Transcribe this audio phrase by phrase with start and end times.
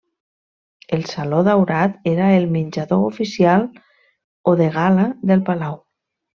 [0.97, 3.69] El saló daurat era el menjador oficial
[4.53, 5.81] o de gala del palau.